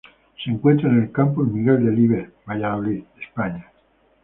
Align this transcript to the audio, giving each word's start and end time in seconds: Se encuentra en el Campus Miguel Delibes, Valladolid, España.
Se 0.43 0.49
encuentra 0.49 0.89
en 0.89 0.99
el 1.03 1.11
Campus 1.11 1.47
Miguel 1.51 1.85
Delibes, 1.85 2.29
Valladolid, 2.47 3.03
España. 3.21 3.71